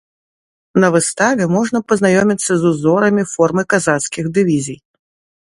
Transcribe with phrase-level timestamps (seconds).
[0.83, 4.77] На выставе можна пазнаёміцца з узорамі формы казацкіх дывізій.